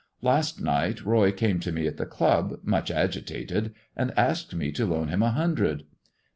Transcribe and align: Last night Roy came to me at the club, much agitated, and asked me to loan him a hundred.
Last 0.23 0.59
night 0.59 1.05
Roy 1.05 1.31
came 1.31 1.59
to 1.59 1.71
me 1.71 1.85
at 1.85 1.97
the 1.97 2.07
club, 2.07 2.57
much 2.63 2.89
agitated, 2.89 3.75
and 3.95 4.17
asked 4.17 4.55
me 4.55 4.71
to 4.71 4.87
loan 4.87 5.09
him 5.09 5.21
a 5.21 5.29
hundred. 5.29 5.83